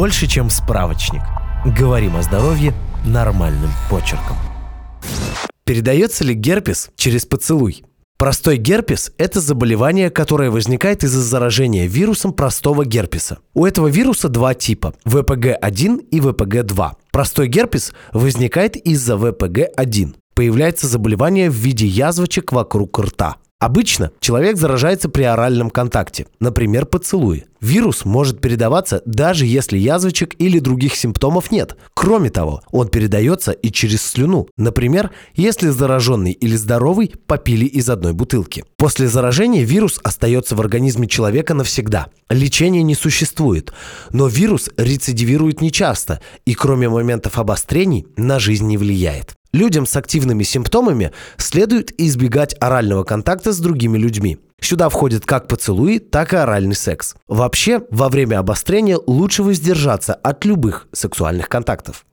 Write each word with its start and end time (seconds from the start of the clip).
больше, 0.00 0.26
чем 0.26 0.48
справочник. 0.48 1.20
Говорим 1.78 2.16
о 2.16 2.22
здоровье 2.22 2.72
нормальным 3.04 3.68
почерком. 3.90 4.34
Передается 5.64 6.24
ли 6.24 6.32
герпес 6.32 6.88
через 6.96 7.26
поцелуй? 7.26 7.84
Простой 8.16 8.56
герпес– 8.56 9.12
это 9.18 9.42
заболевание, 9.42 10.08
которое 10.08 10.50
возникает 10.50 11.04
из-за 11.04 11.20
заражения 11.20 11.86
вирусом 11.86 12.32
простого 12.32 12.86
герпеса. 12.86 13.40
У 13.52 13.66
этого 13.66 13.88
вируса 13.88 14.30
два 14.30 14.54
типа– 14.54 14.94
ВПГ-1 15.04 16.06
и 16.10 16.20
ВПГ-2. 16.20 16.92
Простой 17.12 17.48
герпес 17.48 17.92
возникает 18.14 18.76
из-за 18.76 19.16
ВПГ-1. 19.16 20.14
Появляется 20.34 20.86
заболевание 20.86 21.50
в 21.50 21.54
виде 21.56 21.86
язвочек 21.86 22.52
вокруг 22.52 22.98
рта. 22.98 23.36
Обычно 23.60 24.10
человек 24.20 24.56
заражается 24.56 25.10
при 25.10 25.22
оральном 25.22 25.68
контакте, 25.68 26.26
например, 26.40 26.86
поцелуе. 26.86 27.44
Вирус 27.60 28.06
может 28.06 28.40
передаваться 28.40 29.02
даже 29.04 29.44
если 29.44 29.76
язвочек 29.76 30.34
или 30.38 30.58
других 30.60 30.96
симптомов 30.96 31.50
нет. 31.50 31.76
Кроме 31.92 32.30
того, 32.30 32.62
он 32.70 32.88
передается 32.88 33.52
и 33.52 33.70
через 33.70 34.00
слюну. 34.00 34.48
Например, 34.56 35.10
если 35.34 35.68
зараженный 35.68 36.32
или 36.32 36.56
здоровый 36.56 37.12
попили 37.26 37.66
из 37.66 37.90
одной 37.90 38.14
бутылки. 38.14 38.64
После 38.78 39.08
заражения 39.08 39.62
вирус 39.62 40.00
остается 40.02 40.56
в 40.56 40.60
организме 40.62 41.06
человека 41.06 41.52
навсегда. 41.52 42.06
Лечения 42.30 42.82
не 42.82 42.94
существует, 42.94 43.74
но 44.10 44.26
вирус 44.26 44.70
рецидивирует 44.78 45.60
нечасто 45.60 46.22
и 46.46 46.54
кроме 46.54 46.88
моментов 46.88 47.38
обострений 47.38 48.06
на 48.16 48.38
жизнь 48.38 48.66
не 48.66 48.78
влияет. 48.78 49.36
Людям 49.52 49.84
с 49.84 49.96
активными 49.96 50.44
симптомами 50.44 51.12
следует 51.36 51.98
избегать 52.00 52.54
орального 52.60 53.02
контакта 53.02 53.52
с 53.52 53.58
другими 53.58 53.98
людьми. 53.98 54.38
Сюда 54.60 54.88
входят 54.88 55.24
как 55.26 55.48
поцелуи, 55.48 55.98
так 55.98 56.32
и 56.32 56.36
оральный 56.36 56.76
секс. 56.76 57.14
Вообще, 57.26 57.82
во 57.90 58.08
время 58.08 58.38
обострения 58.38 58.98
лучше 59.06 59.42
воздержаться 59.42 60.14
от 60.14 60.44
любых 60.44 60.86
сексуальных 60.92 61.48
контактов. 61.48 62.06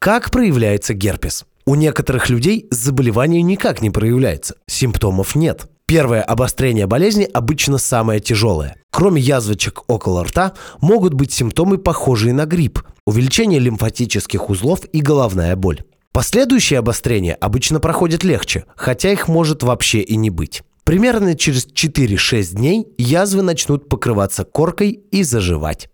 Как 0.00 0.30
проявляется 0.30 0.94
герпес? 0.94 1.44
У 1.66 1.74
некоторых 1.74 2.30
людей 2.30 2.66
заболевание 2.70 3.42
никак 3.42 3.82
не 3.82 3.90
проявляется, 3.90 4.56
симптомов 4.66 5.34
нет. 5.34 5.68
Первое 5.86 6.22
обострение 6.22 6.86
болезни 6.86 7.28
обычно 7.32 7.76
самое 7.76 8.18
тяжелое. 8.18 8.76
Кроме 8.90 9.20
язвочек 9.20 9.82
около 9.88 10.24
рта, 10.24 10.54
могут 10.80 11.12
быть 11.12 11.32
симптомы, 11.32 11.76
похожие 11.76 12.32
на 12.32 12.46
грипп, 12.46 12.82
увеличение 13.06 13.60
лимфатических 13.60 14.48
узлов 14.48 14.84
и 14.92 15.00
головная 15.00 15.54
боль. 15.54 15.82
Последующие 16.12 16.78
обострения 16.78 17.34
обычно 17.34 17.80
проходят 17.80 18.22
легче, 18.22 18.66
хотя 18.76 19.10
их 19.10 19.28
может 19.28 19.62
вообще 19.62 20.02
и 20.02 20.16
не 20.16 20.28
быть. 20.28 20.62
Примерно 20.84 21.34
через 21.34 21.66
4-6 21.66 22.54
дней 22.54 22.86
язвы 22.98 23.40
начнут 23.40 23.88
покрываться 23.88 24.44
коркой 24.44 25.00
и 25.10 25.22
заживать. 25.22 25.88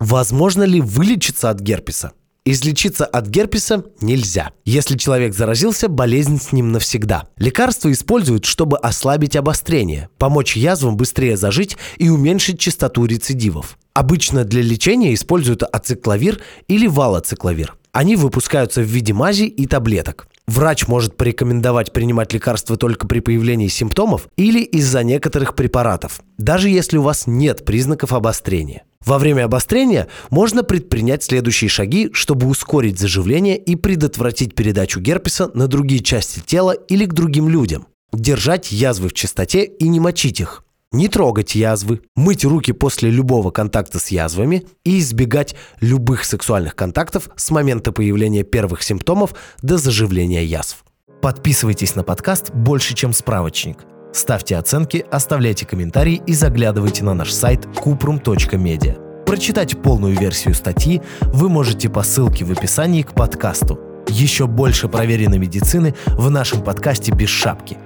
Возможно 0.00 0.64
ли 0.64 0.80
вылечиться 0.80 1.48
от 1.48 1.60
герпеса? 1.60 2.10
Излечиться 2.44 3.04
от 3.04 3.28
герпеса 3.28 3.84
нельзя. 4.00 4.50
Если 4.64 4.96
человек 4.96 5.34
заразился, 5.34 5.88
болезнь 5.88 6.40
с 6.40 6.52
ним 6.52 6.72
навсегда. 6.72 7.28
Лекарства 7.36 7.90
используют, 7.90 8.44
чтобы 8.44 8.78
ослабить 8.78 9.36
обострение, 9.36 10.08
помочь 10.18 10.56
язвам 10.56 10.96
быстрее 10.96 11.36
зажить 11.36 11.76
и 11.98 12.08
уменьшить 12.08 12.58
частоту 12.60 13.04
рецидивов. 13.04 13.78
Обычно 13.94 14.44
для 14.44 14.62
лечения 14.62 15.14
используют 15.14 15.62
ацикловир 15.62 16.40
или 16.68 16.86
валоцикловир. 16.86 17.76
Они 17.96 18.14
выпускаются 18.14 18.82
в 18.82 18.84
виде 18.84 19.14
мази 19.14 19.44
и 19.44 19.66
таблеток. 19.66 20.28
Врач 20.46 20.86
может 20.86 21.16
порекомендовать 21.16 21.94
принимать 21.94 22.30
лекарства 22.34 22.76
только 22.76 23.06
при 23.06 23.20
появлении 23.20 23.68
симптомов 23.68 24.28
или 24.36 24.60
из-за 24.60 25.02
некоторых 25.02 25.54
препаратов, 25.54 26.20
даже 26.36 26.68
если 26.68 26.98
у 26.98 27.02
вас 27.02 27.26
нет 27.26 27.64
признаков 27.64 28.12
обострения. 28.12 28.82
Во 29.02 29.18
время 29.18 29.46
обострения 29.46 30.08
можно 30.28 30.62
предпринять 30.62 31.22
следующие 31.22 31.70
шаги, 31.70 32.10
чтобы 32.12 32.48
ускорить 32.48 33.00
заживление 33.00 33.56
и 33.56 33.76
предотвратить 33.76 34.54
передачу 34.54 35.00
герпеса 35.00 35.50
на 35.54 35.66
другие 35.66 36.02
части 36.02 36.40
тела 36.40 36.72
или 36.72 37.06
к 37.06 37.14
другим 37.14 37.48
людям. 37.48 37.86
Держать 38.12 38.72
язвы 38.72 39.08
в 39.08 39.14
чистоте 39.14 39.64
и 39.64 39.88
не 39.88 40.00
мочить 40.00 40.40
их 40.40 40.65
не 40.96 41.08
трогать 41.08 41.54
язвы, 41.54 42.00
мыть 42.16 42.44
руки 42.44 42.72
после 42.72 43.10
любого 43.10 43.50
контакта 43.50 43.98
с 43.98 44.08
язвами 44.08 44.64
и 44.84 44.98
избегать 44.98 45.54
любых 45.80 46.24
сексуальных 46.24 46.74
контактов 46.74 47.28
с 47.36 47.50
момента 47.50 47.92
появления 47.92 48.42
первых 48.42 48.82
симптомов 48.82 49.34
до 49.62 49.76
заживления 49.76 50.44
язв. 50.44 50.84
Подписывайтесь 51.20 51.94
на 51.94 52.02
подкаст 52.02 52.50
«Больше, 52.52 52.94
чем 52.94 53.12
справочник». 53.12 53.78
Ставьте 54.12 54.56
оценки, 54.56 55.04
оставляйте 55.10 55.66
комментарии 55.66 56.22
и 56.26 56.32
заглядывайте 56.32 57.04
на 57.04 57.12
наш 57.12 57.30
сайт 57.32 57.66
kuprum.media. 57.66 59.24
Прочитать 59.24 59.76
полную 59.82 60.16
версию 60.18 60.54
статьи 60.54 61.02
вы 61.20 61.48
можете 61.50 61.90
по 61.90 62.02
ссылке 62.02 62.44
в 62.44 62.52
описании 62.52 63.02
к 63.02 63.12
подкасту. 63.12 63.78
Еще 64.08 64.46
больше 64.46 64.88
проверенной 64.88 65.38
медицины 65.38 65.94
в 66.06 66.30
нашем 66.30 66.62
подкасте 66.62 67.12
«Без 67.12 67.28
шапки»– 67.28 67.76